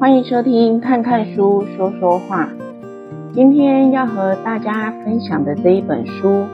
[0.00, 2.46] 欢迎收听《看看书说说话》。
[3.34, 6.46] 今天要和大家分享的这一本书，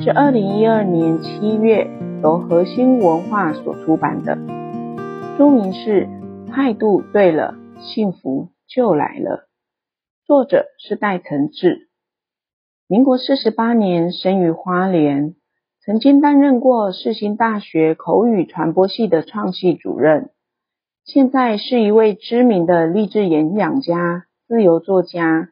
[0.00, 1.86] 是二零一二年七月
[2.22, 4.38] 由核心文化所出版的，
[5.36, 6.08] 书名是
[6.50, 9.36] 《态度对了，幸福就来了》，
[10.24, 11.90] 作者是戴晨志。
[12.86, 15.34] 民国四十八年生于花莲，
[15.84, 20.30] 曾经担任过世新大学口语传播系的创系主任。
[21.08, 25.48] 现在是一位知名的励志演讲家、自由作家，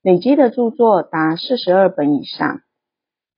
[0.00, 2.62] 累积的著作达四十二本以上。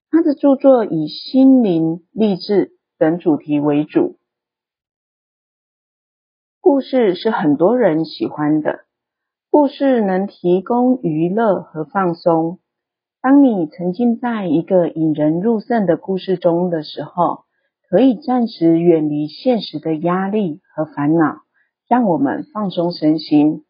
[0.09, 4.17] 他的著作以心灵励志等主题为主。
[6.61, 8.85] 故事是很多人喜欢的，
[9.49, 12.59] 故事能提供娱乐和放松。
[13.21, 17.43] 当你沉浸在一个引人入胜的故事中的时候，
[17.89, 21.41] 可以暂时远离现实的压力和烦恼。
[21.87, 23.63] 让我们放松身心。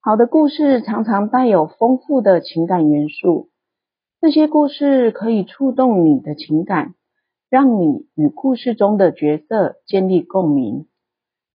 [0.00, 3.48] 好的故事常常带有丰富的情感元素，
[4.20, 6.94] 这些故事可以触动你的情感，
[7.48, 10.88] 让你与故事中的角色建立共鸣，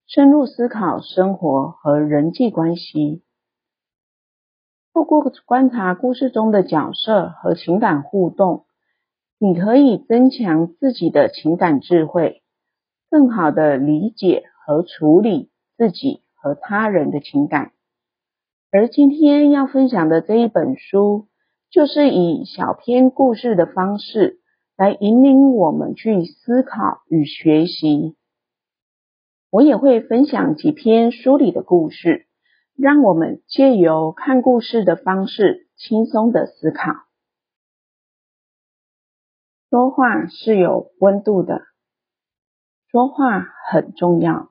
[0.07, 3.21] 深入思考生活和人际关系。
[4.93, 8.65] 透过观察故事中的角色和情感互动，
[9.37, 12.41] 你可以增强自己的情感智慧，
[13.11, 15.50] 更好的理解和处理
[15.81, 17.71] 自己和他人的情感，
[18.69, 21.27] 而今天要分享的这一本书，
[21.71, 24.41] 就是以小篇故事的方式
[24.77, 28.15] 来引领我们去思考与学习。
[29.49, 32.27] 我也会分享几篇书里的故事，
[32.77, 36.93] 让我们借由看故事的方式，轻松的思考。
[39.71, 41.63] 说话是有温度的，
[42.91, 44.50] 说话很重要。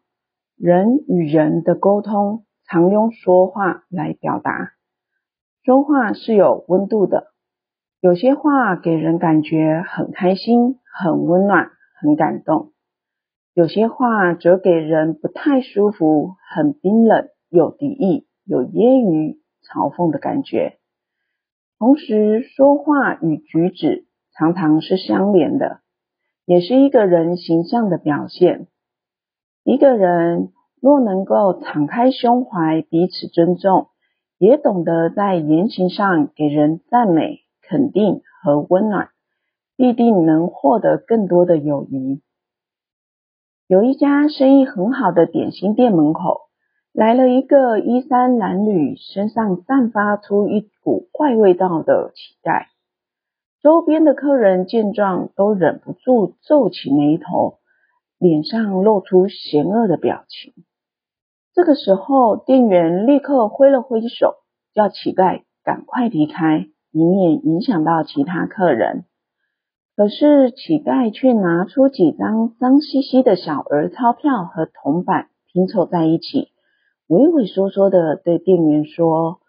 [0.62, 4.72] 人与人的沟通常用说话来表达，
[5.64, 7.28] 说话是有温度的。
[8.02, 12.72] 有些话给人感觉很开心、很温暖、很感动；
[13.54, 20.76] 有些话则给人不太舒服、很冰冷、有敌意、有揶揄、嘲讽的感觉。
[21.78, 24.04] 同时，说话与举止
[24.36, 25.80] 常常是相连的，
[26.44, 28.66] 也是一个人形象的表现。
[29.62, 33.88] 一个人若能够敞开胸怀，彼此尊重，
[34.38, 39.10] 也懂得在言行上给人赞美、肯定和温暖，
[39.76, 42.22] 必定能获得更多的友谊。
[43.66, 46.40] 有一家生意很好的点心店门口，
[46.92, 52.64] 来了一个衣衫褴褛、身上散发出一股怪味道的乞丐。
[53.62, 57.59] 周边的客人见状，都忍不住皱起眉头。
[58.20, 60.52] 脸上露出嫌恶的表情。
[61.54, 64.34] 这个时候，店员立刻挥了挥手，
[64.74, 69.06] 叫乞丐赶快离开，以免影响到其他客人。
[69.96, 76.48] 可是，乞丐却拿出几张脏兮兮的小额钞票和铜板拼凑在一起，
[77.06, 79.40] 畏畏缩缩的对店员说：“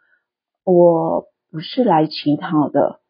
[0.64, 3.02] 我不是来乞讨的。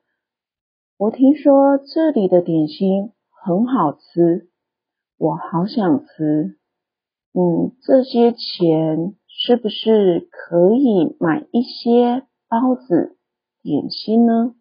[0.97, 4.49] 我听说这里的点心很好吃。”
[5.21, 6.57] 我好想吃，
[7.35, 13.19] 嗯，这些钱是不是可以买一些包子、
[13.61, 14.55] 点心呢？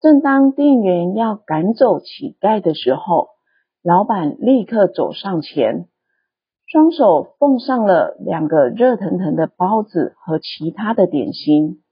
[0.00, 3.30] 正当店员要赶走乞丐的时候，
[3.82, 5.88] 老板立刻走上前，
[6.64, 11.82] 双手奉上了两个热腾腾的包子和其他的点心，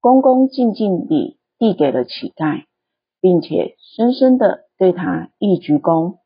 [0.00, 2.66] 恭恭敬敬地递给了乞丐，
[3.20, 6.21] 并且深深地对他一鞠躬。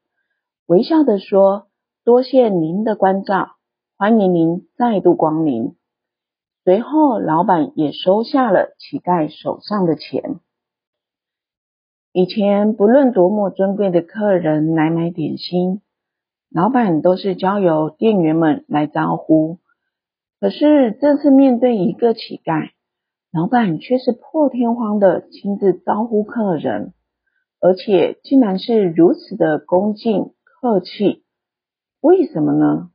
[0.67, 1.69] 微笑地说
[2.05, 3.51] ：“多谢您的关照，
[3.97, 5.77] 欢迎您再度光临。”
[6.65, 10.41] 随后，老板也收下了乞丐手上的钱。
[12.11, 15.83] 以前，不论多么尊贵的客人来买点心，
[16.51, 19.59] 老板都是交由店员们来招呼。
[20.41, 22.71] 可是这次面对一个乞丐，
[23.31, 26.93] 老板却是破天荒的亲自招呼客人，
[27.61, 30.33] 而且竟然是如此的恭敬。
[30.59, 31.23] 客气，
[32.01, 32.91] 为什么呢？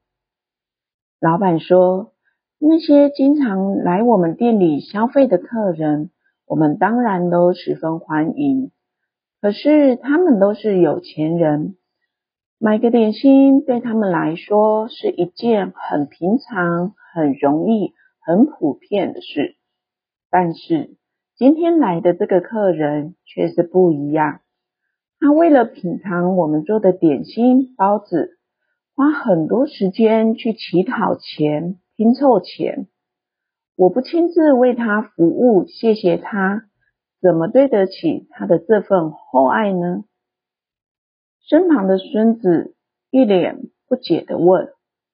[1.19, 2.11] 老板说，
[2.57, 6.09] 那些经常来我们店里消费的客人，
[6.47, 8.71] 我们当然都十分欢迎。
[9.41, 11.77] 可是他们都是有钱人，
[12.57, 19.55] 买个点心对他们来说是一件很平常、很容易、很普遍的事。
[20.31, 20.95] 但是
[21.35, 24.41] 今天来的这个客人却是不一样。
[25.21, 28.39] 他为了品尝我们做的点心包子，
[28.95, 32.88] 花很多时间去乞讨钱，拼凑钱。
[33.75, 36.63] 我不亲自为他服务，谢谢他，
[37.21, 40.03] 怎么对得起他的这份厚爱呢？
[41.47, 42.75] 身旁的孙子
[43.12, 44.69] 一脸不解地问：“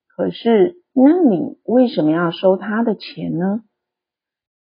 [0.08, 3.62] 可是，那你为什么要收他的钱呢？”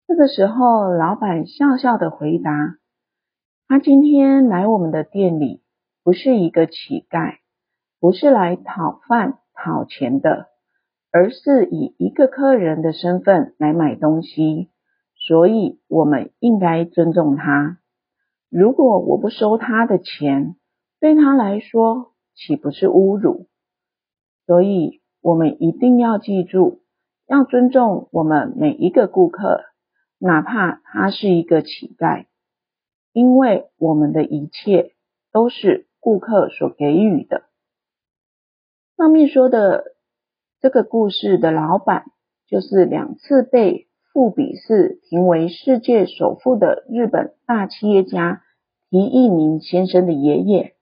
[0.08, 2.78] 这个时候，老板笑笑的回答
[3.74, 5.64] ：“他今天来我们的店里，
[6.04, 7.38] 不是一个乞丐，
[8.00, 10.50] 不是来讨饭讨钱的。”
[11.12, 14.70] 而是以一个客人的身份来买东西，
[15.16, 17.80] 所以我们应该尊重他。
[18.52, 20.56] 如果我不收他的钱，
[21.00, 23.48] 对他来说岂不是侮辱？
[24.46, 26.84] 所以我们一定要记住，
[27.26, 29.64] 要尊重我们每一个顾客，
[30.20, 32.28] 哪怕他是一个乞丐，
[33.14, 34.92] 因为我们的一切
[35.32, 37.44] 都是顾客所给予的。
[38.98, 39.94] 上面说的。
[40.64, 42.06] 这个故事的老板
[42.48, 48.44] 就是两次被富比士评为世界首富的日本大企业家
[48.90, 50.78] 提一明先生的爷爷。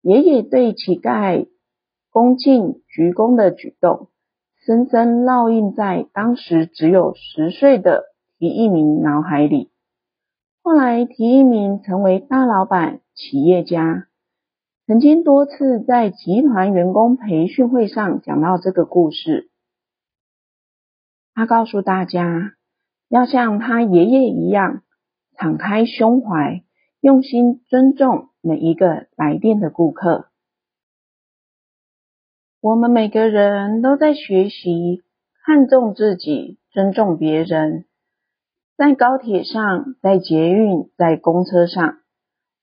[0.00, 1.48] 爷爷对乞丐
[2.08, 4.08] 恭敬鞠躬的举动，
[4.64, 8.04] 深深烙印在当时只有十岁的
[8.38, 9.70] 提一明脑海里。
[10.68, 14.06] 后来，提一名成为大老板、企业家。
[14.86, 19.48] 曾经多次在集团员工培训会上讲到这个故事，
[21.32, 22.52] 他告诉大家
[23.08, 24.82] 要像他爷爷一样
[25.38, 26.62] 敞开胸怀，
[27.00, 30.28] 用心尊重每一个来电的顾客。
[32.60, 35.02] 我们每个人都在学习
[35.46, 37.86] 看重自己，尊重别人，
[38.78, 41.96] 在高铁上，在捷运，在公车上。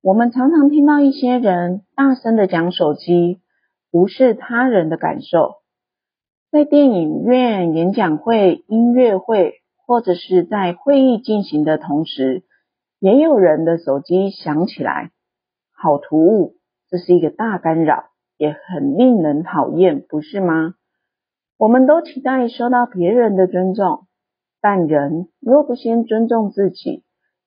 [0.01, 3.41] 我们常常听到一些人大声的讲手机，
[3.91, 5.55] 无视他人的感受。
[6.51, 12.45] 在电影院、演讲会、音乐会，或者是在会议进行的同时，
[12.99, 15.11] 也有人的手机响起来，
[15.75, 16.53] 好突兀，
[16.89, 18.05] 这是一个大干扰，
[18.37, 20.75] 也很令人讨厌，不是吗？
[21.57, 24.07] 我们都期待受到别人的尊重，
[24.67, 27.03] 但人若不先尊重自己，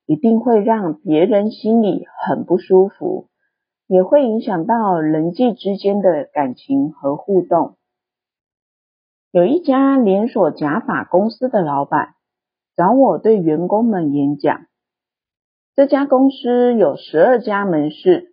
[0.07, 3.27] 一定会让别人心里很不舒服，
[3.89, 7.75] 也会影响到人际之间的感情和互动。
[9.33, 12.11] 有一家连锁假发公司的老板
[12.77, 14.67] 找我对员工们演讲。
[15.75, 18.33] 这家公司有十二家门市，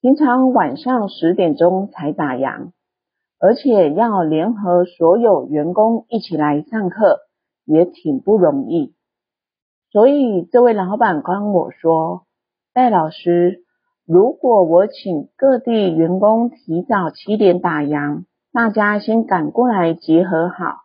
[0.00, 2.72] 平常晚上十点钟才打烊，
[3.38, 7.20] 而且要联合所有员工一起来上课，
[7.68, 8.94] 也挺不容易。
[9.92, 12.26] 所以，这位老板跟我说
[12.72, 13.64] ：“戴老师，
[14.06, 20.78] 如果我请各地员工提早七点打烊，大家先赶过来集合好，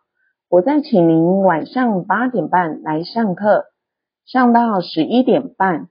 [0.49, 3.65] 我再请您晚上八点半来上课，
[4.25, 5.89] 上到十一点半，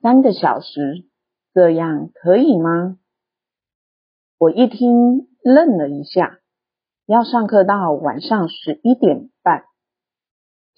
[0.00, 1.06] 三个小时，
[1.52, 2.96] 这样可以吗？”
[4.38, 6.38] 我一听愣了一下，
[7.06, 9.64] 要上课到晚上十一点半，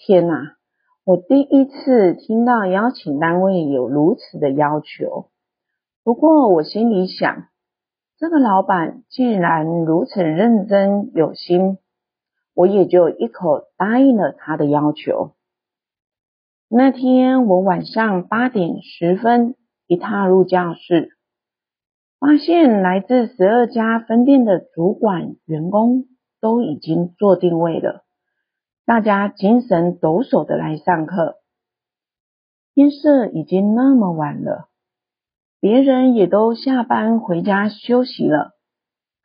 [0.02, 0.56] 天哪！
[1.05, 5.29] 我第一次听到邀请单位有如此的要求，
[6.02, 7.49] 不过我心里想，
[8.17, 11.76] 这个老板既然如此认真有心，
[12.55, 15.33] 我也就一口答应了他的要求。
[16.66, 19.54] 那天我晚上八点十分
[19.87, 21.11] 一踏入教室，
[22.19, 26.07] 发现来自十二家分店的主管员工
[26.40, 28.07] 都已经坐定位了。
[28.90, 31.37] 大家精神抖擞的来上课，
[32.75, 34.68] 天色已经那么晚了，
[35.61, 38.50] 别人也都下班回家休息了。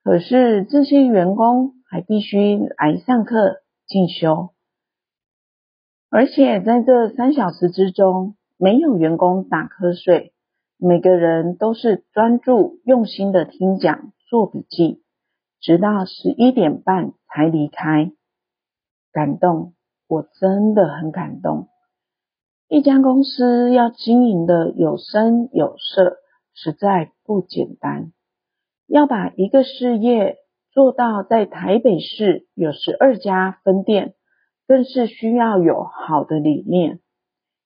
[0.04, 4.52] 可是这些员工还必须来上课进修，
[6.12, 10.32] 而且在这三小时之中，没有员工打瞌睡，
[10.78, 15.02] 每个人都是专注用心的听讲做笔记，
[15.60, 18.12] 直到十一点半才离开。
[19.16, 19.76] 感动，
[20.10, 21.70] 我真的很感动。
[22.68, 26.18] 一家公司要经营的有声有色，
[26.54, 28.12] 实在不简单。
[28.88, 30.36] 要把一个事业
[30.70, 34.16] 做到在台北市有十二家分店，
[34.68, 37.00] 更是需要有好的理念，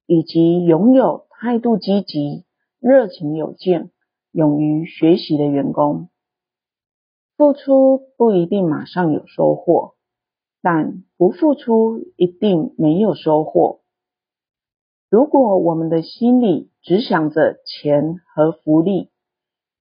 [0.05, 2.45] 以及拥有态度积极、
[2.79, 3.89] 热情有劲、
[4.31, 6.09] 勇于学习的员工。
[7.35, 9.95] 付出不一定马上有收获。
[10.61, 13.79] 但不付出一定没有收获。
[15.09, 19.09] 如果我们的心里只想着钱和福利，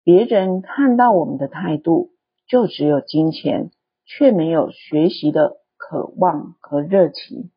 [0.05, 2.11] 别人看到我们的态度
[2.49, 3.71] 就只有金钱，
[4.07, 7.51] 却没有学习的渴望和热情。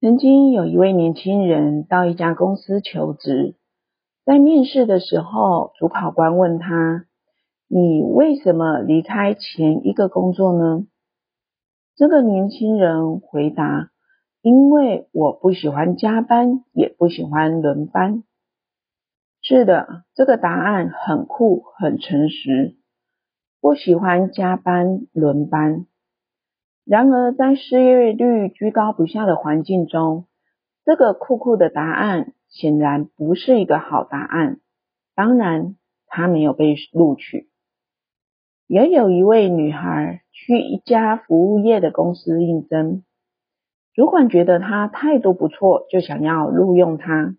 [0.00, 3.56] 曾经有一位年轻人到一家公司求职，
[4.24, 7.06] 在面试的时候，主考官问他
[7.66, 10.86] ：“你为什么离开前一个工作呢？”
[11.98, 13.90] 这个年轻人回答
[14.40, 18.22] ：“因为我不喜欢加班，也不喜欢轮班。”
[19.42, 22.76] 是的，这个答案很酷，很诚实。
[23.60, 25.86] 不喜欢加班、轮班。
[26.84, 30.26] 然而，在失业率居高不下的环境中，
[30.84, 34.60] 这个酷酷的答案显然不是一个好答案。
[35.16, 35.74] 当然，
[36.06, 37.47] 他没有被录取。
[38.68, 43.02] 也有一位女孩去一家服务业的公司应征，
[43.94, 47.34] 主管觉得她态度不错，就想要录用她。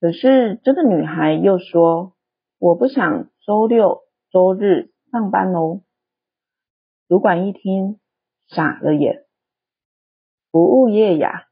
[0.00, 2.14] 可是，这个女孩又说
[2.58, 3.98] ：“我不想周六、
[4.32, 5.82] 周日上班哦。”
[7.06, 7.98] 主管一听，
[8.48, 9.24] 傻了眼。
[10.50, 11.48] 服务业呀，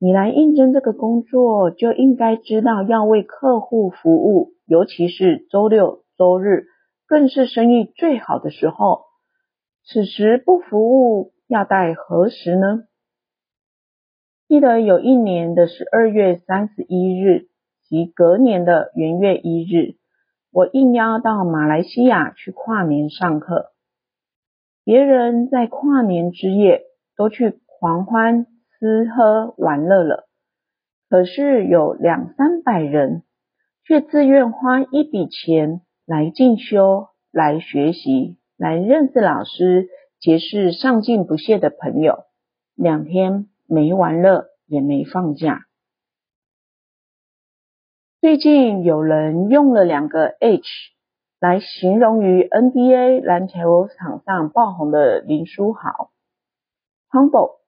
[0.00, 6.66] 你来应征这个工作，就应该知道要为客户服务，尤其是周六、周日，
[7.06, 9.04] 更是生意最好的时候。
[9.84, 12.84] 此时不服务，要待何时呢？
[14.48, 17.48] 记得有一年的十二月三十一日。
[17.86, 19.96] 及隔年的元月一日，
[20.50, 23.72] 我应邀到马来西亚去跨年上课。
[24.84, 26.80] 别人在跨年之夜
[27.14, 30.24] 都去狂欢、吃喝玩乐了，
[31.10, 33.22] 可是有两三百人
[33.84, 39.88] 却自愿花一笔钱来进修、来学习、来认识老师、
[40.20, 42.24] 结识上进不懈的朋友，
[42.74, 45.64] 两天没玩乐也没放假。
[48.20, 50.68] 最近有人用了两个 H
[51.40, 56.10] 来形容于 NBA 篮球场上爆红的林书豪
[57.10, 57.60] ，Humble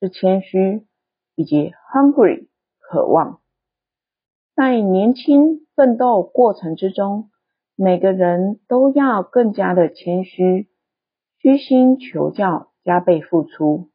[0.00, 0.86] 是谦虚，
[1.34, 3.40] 以及 Hungry 渴望。
[4.54, 7.30] 在年轻奋斗过程之中，
[7.76, 10.68] 每个人都要更加的谦虚，
[11.38, 13.90] 虚心求教，加倍付出，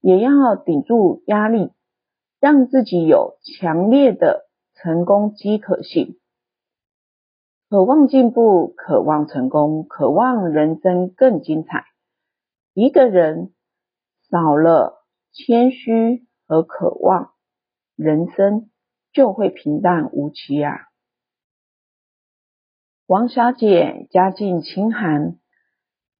[0.00, 1.72] 也要顶住压力，
[2.40, 4.48] 让自己有强烈的。
[4.74, 6.18] 成功饥渴性，
[7.68, 11.84] 渴望进步，渴望成功，渴望人生更精彩。
[12.72, 13.52] 一个人
[14.28, 17.32] 少了谦虚和渴望，
[17.94, 18.70] 人生
[19.12, 20.88] 就会平淡无奇啊。
[23.12, 25.36] 王小姐家境清寒，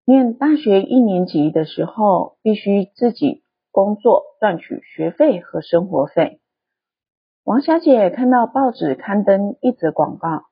[0.05, 6.43] 念大学一年级的时候，必须自己工作赚取学费和生活费。
[7.45, 10.43] 王小姐看到报纸刊登一则广告，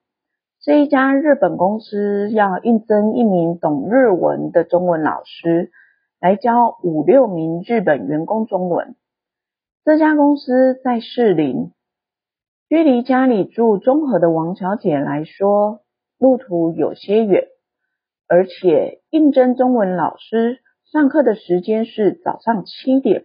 [0.64, 5.70] 是一家日本公司要应征一名懂日文的中文老师，
[6.20, 8.96] 来教五六名日本员工中文。
[9.84, 11.72] 这家公司在士林，
[12.70, 15.80] 距离家里住中和的王小姐来说，
[16.20, 17.48] 路途有些远，
[18.28, 20.60] 而且应征中文老师
[20.92, 23.24] 上课的时间是早上七点。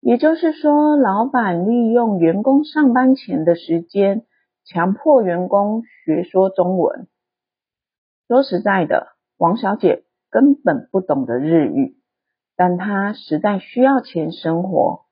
[0.00, 4.24] 也就是说，老板利用员工上班前的时间，
[4.64, 7.06] 强迫员工学说中文。
[8.28, 11.98] 说实在的，王小姐根本不懂得日语，
[12.56, 15.02] 但她实在需要钱生活，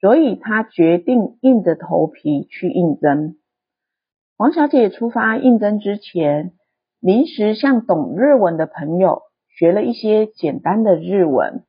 [0.00, 3.36] 所以她决定硬着头皮去应征。
[4.38, 6.52] 王小姐出发应征之前，
[7.00, 11.64] 临时向懂日文的朋友学了一些简单的日文。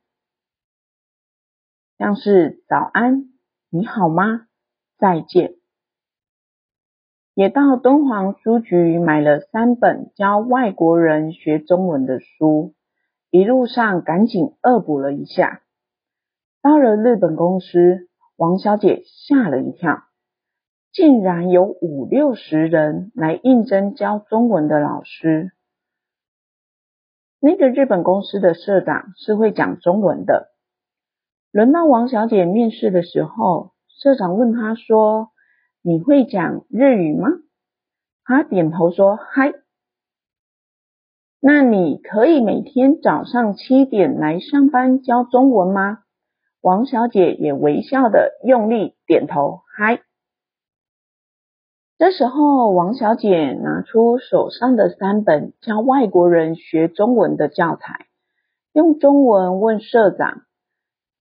[1.97, 3.29] 像是早安，
[3.69, 4.47] 你好吗？
[4.97, 5.53] 再见。
[7.33, 12.73] 也到敦煌书局买了三本教外国人学中文的书，
[13.31, 15.61] 一路上赶紧恶补了一下。
[16.61, 20.03] 到了日本公司，王小姐吓了一跳，
[20.97, 25.51] 竟然有五六十人来应征教中文的老师。
[27.39, 30.47] 那个日本公司的社长是会讲中文的。
[31.51, 35.29] 轮到王小姐面试的时候，社长问她说
[35.85, 37.27] ：“你会讲日语吗？”
[38.25, 39.53] 她点头说：“嗨。”
[41.39, 45.99] 那你可以每天早上七点来上班教中文吗？
[46.59, 50.01] 王小姐也微笑的用力点头：“嗨。”
[51.99, 58.05] 这时候，王小姐拿出手上的三本教外国人学中文的教材，
[58.71, 60.43] 用中文问社长。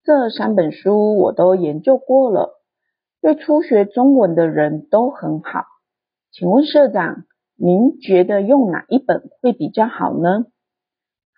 [0.04, 2.61] 这三本书我都研究过了，
[3.23, 5.64] 对初学中文的人都很好。
[6.30, 7.25] 请问社长，
[7.56, 10.45] 您觉得用哪一本会比较好呢？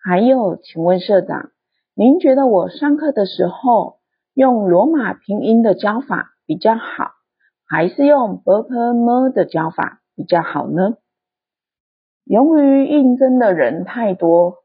[0.02, 1.50] 还有，请问社长，
[1.95, 3.99] 您觉得我上课的时候
[4.35, 7.12] 用罗马拼音的教法比较好，
[7.68, 10.96] 还是用 Berkerme 的教法比较好呢？
[12.25, 14.64] 由于应征的人太多，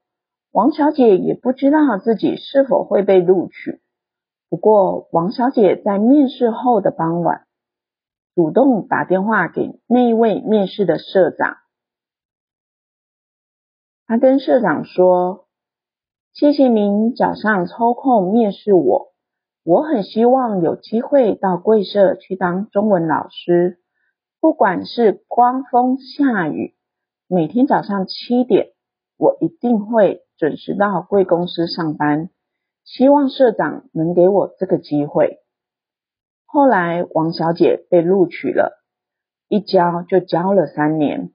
[0.51, 3.81] 王小姐也不知道自己是否会被录取。
[4.49, 7.45] 不过，王小姐在面试后的傍晚，
[8.35, 11.57] 主动打电话给那位面试的社长。
[14.05, 15.47] 她跟社长说
[16.33, 19.12] ：“谢谢您早上抽空面试我。”
[19.63, 23.79] 我很希望有机会到贵社去当中文老师，
[24.41, 26.75] 不管是刮风下雨，
[27.29, 28.73] 每天早上七点，
[29.17, 32.29] 我一定会准时到贵公司上班。”
[32.83, 35.37] 希望社长能给我这个机会。
[36.45, 38.83] 后来，王小姐被录取了，
[39.47, 41.31] 一教就教了三年。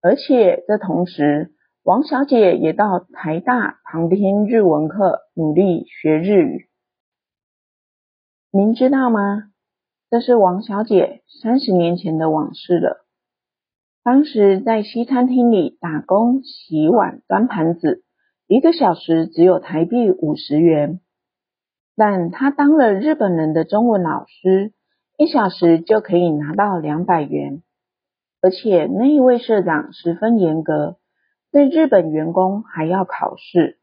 [0.00, 6.70] 而且，这同时，王小姐也到台大旁听日文课，努力学日语。
[8.56, 9.50] 您知道吗？
[10.10, 13.04] 这是王小姐三十年前的往事了。
[14.04, 18.04] 当时在西餐厅里打工，洗碗、端盘子。
[18.46, 21.00] 一个小时只有台币五十元，
[21.96, 24.72] 但她当了日本人的中文老师，
[25.18, 27.60] 一小时就可以拿到两百元。
[28.40, 30.98] 而且那一位社长十分严格，
[31.50, 33.80] 对日本员工还要考试，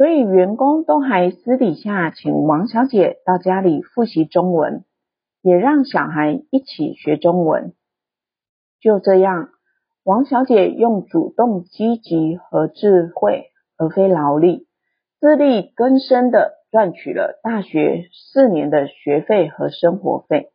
[0.00, 4.86] 所以员工都还私底下请王小姐到家里复习中文，
[5.42, 7.74] 也让小孩一起学中文。
[8.80, 9.50] 就这样，
[10.02, 13.50] 王小姐用主动、积极和智慧。
[13.76, 14.66] 而非劳力，
[15.20, 20.50] 自力更生地赚取了大学四年的学费和生活费。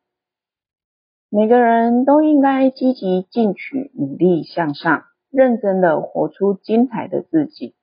[1.30, 7.76] 每个人都应该积极进取，努力向上，认真地活出精彩的自己。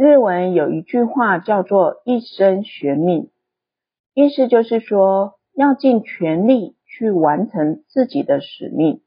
[0.00, 3.30] 日文有一句话叫做“一生悬命”，
[4.14, 9.02] 意思就是说要尽全力去完成自己的使命。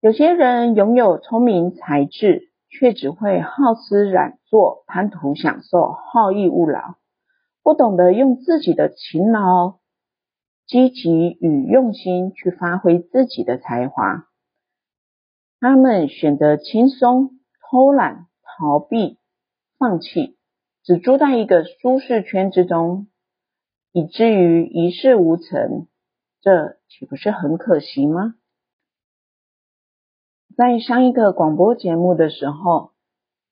[0.00, 2.52] 有些人拥有聪明才智。
[2.74, 6.94] 却只会好吃懒做、贪图享受、好逸恶劳，
[7.62, 9.74] 不懂得用自己的勤劳、
[10.66, 14.24] 积极与用心去发挥自己的才华。
[15.60, 17.32] 他们选择轻松、
[17.70, 19.18] 偷懒、逃避、
[19.82, 20.36] 放弃，
[20.84, 23.08] 只住在一个舒适圈之中，
[23.90, 25.88] 以至于一事无成。
[26.40, 28.36] 这岂不是很可惜吗？
[30.56, 32.92] 在上一个广播节目的时候，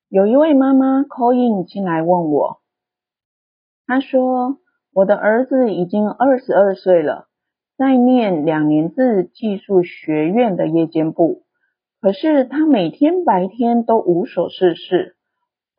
[0.07, 2.61] 有一位妈妈 call in 进来问我，
[3.85, 4.59] 她说
[4.93, 7.27] ：“我的儿子已经二十二岁了，
[7.75, 11.43] 在念两年制技术学院的夜间部，
[11.99, 15.17] 可是他每天白天都无所事事，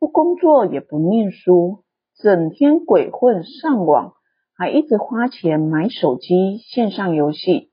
[0.03, 1.85] 不工作也不念书，
[2.21, 4.15] 整天鬼混上网，
[4.53, 7.71] 还一直花钱买手机线上游戏，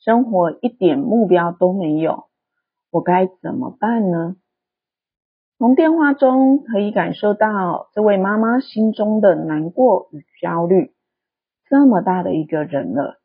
[0.00, 2.24] 生活一点目标都没有。”
[2.90, 4.34] 我该怎么办呢？
[5.56, 10.94] 从电话中可以感受到这位妈妈心中的难过与焦虑。
[11.68, 13.20] 这么大的一个人了，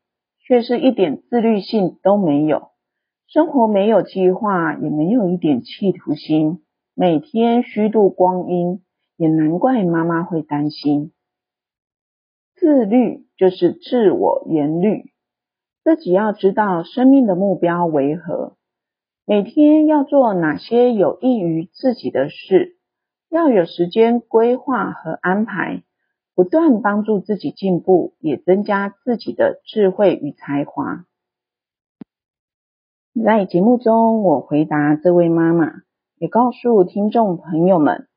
[0.46, 2.68] 却是一点自律性都没有，
[3.26, 6.63] 生活没有计划，也没有一点企图心，
[6.96, 8.80] 每天虚度光阴，
[9.16, 11.12] 也难怪妈妈会担心。
[12.54, 15.10] 自律就是自我严律，
[15.82, 18.56] 自己要知道生命的目标为何。
[19.26, 22.76] 每天要做哪些有益于自己的事，
[23.28, 25.82] 要有时间规划和安排，
[26.36, 31.06] 不断帮助自己进步，也增加自己的智慧与才华。
[33.24, 35.72] 在节目中，我回答这位妈妈，
[36.16, 38.08] 也告诉听众朋友们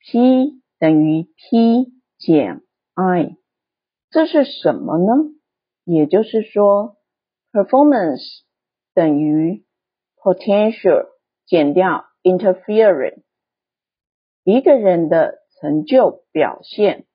[0.00, 2.62] ，P 等于 P 减
[2.94, 3.36] I，
[4.10, 5.30] 这是什么呢？
[5.84, 6.96] 也就是说
[7.52, 8.42] ，Performance
[8.94, 9.64] 等于
[10.16, 11.06] Potential
[11.46, 13.22] 减掉 interference，
[14.42, 17.06] 一个人的成就表现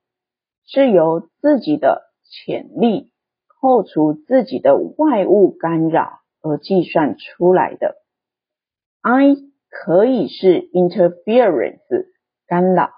[0.64, 3.12] 是由自己的潜力
[3.60, 7.96] 扣除自己的外物干扰而计算出来的。
[9.02, 9.36] I
[9.70, 12.08] 可以是 interference
[12.46, 12.90] 干扰，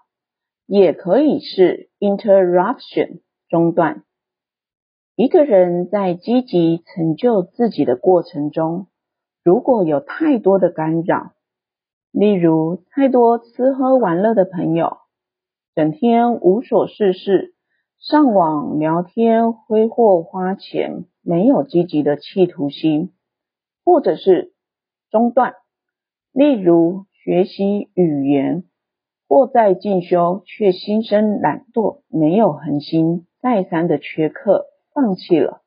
[0.67, 4.05] 也可以是 interruption 中断。
[5.15, 8.89] 一个人在积极成就自己的过程中，
[9.45, 11.33] 如果有太多的干扰，
[12.11, 14.97] 例如太多吃喝玩乐的朋友，
[15.75, 17.55] 整天无所事事，
[17.99, 23.13] 上网聊天挥霍花钱，没有积极的企图心，
[23.85, 24.55] 或者是
[25.11, 25.55] 中断，
[26.33, 28.65] 例如学习语言，
[29.29, 34.65] 或在进修却心生懒惰，没有恒心，再三的缺课，
[34.95, 35.63] 放弃了。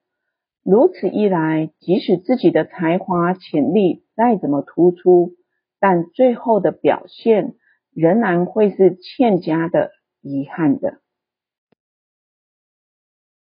[0.63, 5.33] 如此一来，即使自己的才华潜力再怎么突出，
[5.79, 7.53] 但最后的表现
[7.93, 10.99] 仍然会是欠佳的、遗憾的。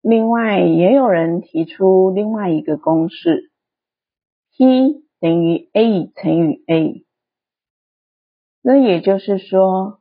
[0.01, 3.51] 另外，也有人提出另外一个公式
[4.55, 7.05] ：P 等于 A 乘以 A。
[8.61, 9.99] 那也就是说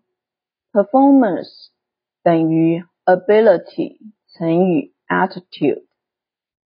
[0.73, 1.49] ，Performance
[2.23, 3.99] 等于 ability
[4.35, 5.85] 乘以 attitude。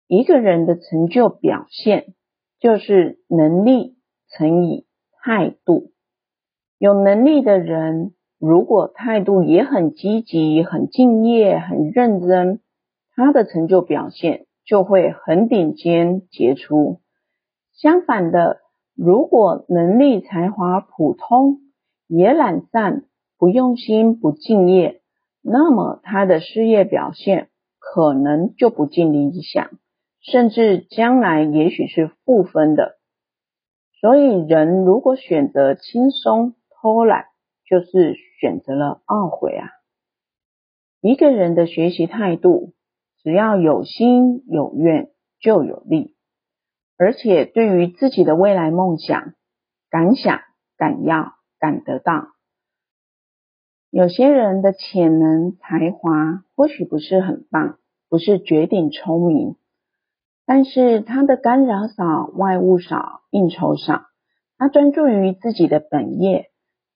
[0.07, 2.15] 一个人的成就表现
[2.59, 3.97] 就是能力
[4.29, 4.87] 乘以
[5.23, 5.93] 态度。
[6.79, 12.61] 有能力的人，如果态度也很积极、很敬业、很认真，
[13.15, 17.01] 他的成就表现就会很顶尖、杰出。
[17.73, 18.61] 相反的，
[18.95, 21.61] 如果能力才华普通，
[22.11, 23.07] 也懒散。
[23.39, 25.01] 不用心、不敬业，
[25.41, 29.71] 那么他的事业表现可能就不尽理想，
[30.21, 32.99] 甚至将来也许是负分的。
[33.99, 37.29] 所以，人如果选择轻松偷懒，
[37.65, 39.71] 就是选择了懊悔啊。
[41.01, 42.75] 一个人的学习态度，
[43.23, 45.09] 只要有心有愿
[45.41, 46.15] 就有力，
[46.99, 49.33] 而且对于自己的未来梦想，
[49.89, 50.43] 敢想
[50.77, 52.29] 敢要感得到。
[53.91, 59.57] 有些人的潜能才华或许不是很棒，不是绝顶聪明，
[60.47, 64.03] 但是他的干扰少，外物少，应酬少，
[64.59, 66.51] 他专注于自己的本业，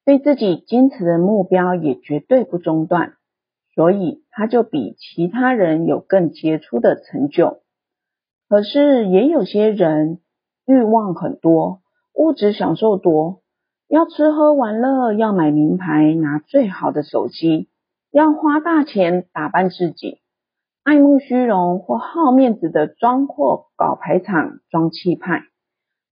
[0.05, 3.15] 对自己坚持的目标也绝对不中断，
[3.75, 7.61] 所以他就比其他人有更杰出的成就。
[8.49, 10.21] 可是也有些人
[10.65, 11.81] 欲望很多，
[12.15, 13.41] 物质享受多。
[13.95, 17.69] 要吃喝玩乐，要买名牌，拿最好的手机，
[18.11, 20.19] 要花大钱打扮自己，
[20.83, 25.45] 爱慕虚荣或好面子的装货搞排场装气派，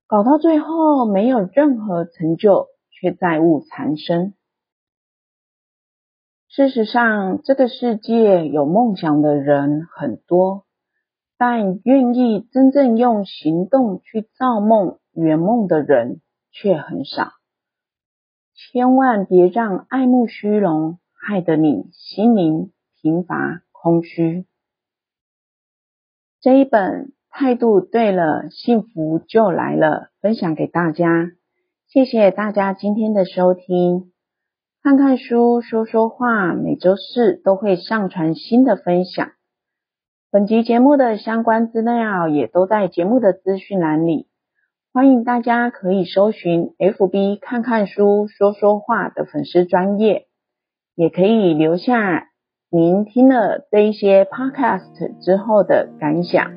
[0.07, 4.35] 搞到最后没有任何成就，却债务缠身。
[6.51, 10.65] 事实上，这个世界有梦想的人很多，
[11.39, 16.21] 但愿意真正用行动去造梦圆梦的人
[16.53, 17.40] 却很少。
[18.61, 24.45] 千万别让爱慕虚荣害得你心灵贫乏空虚。
[26.41, 31.33] 这一本态度对了，幸福就来了，分享给大家。
[31.89, 34.13] 谢谢大家今天的收听。
[34.83, 39.33] 看看书，说说话，每周四都会上传新的分享。
[40.31, 44.30] 本集节目的相关资料也都在节目的资讯栏里。
[44.93, 50.27] 欢迎大家可以搜寻 FB 看看书说说话的粉丝专业，
[50.97, 52.27] 也可以留下
[52.73, 56.51] 您听了这一些 Podcast 之后的感想。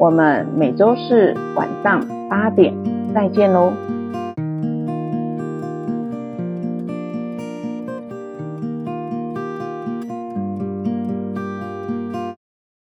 [0.00, 2.72] 我们每周四晚上八点
[3.14, 3.95] 再见喽。